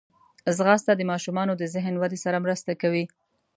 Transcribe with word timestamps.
ځغاسته 0.57 0.91
د 0.95 1.01
ماشومانو 1.11 1.53
د 1.57 1.63
ذهن 1.73 1.93
ودې 1.97 2.19
سره 2.25 2.43
مرسته 2.45 2.71
کوي 2.81 3.03